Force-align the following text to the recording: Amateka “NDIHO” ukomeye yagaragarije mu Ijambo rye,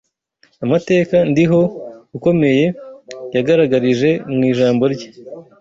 Amateka 0.63 1.15
“NDIHO” 1.29 1.61
ukomeye 2.17 2.65
yagaragarije 3.35 4.09
mu 4.35 4.41
Ijambo 4.51 4.83
rye, 4.93 5.07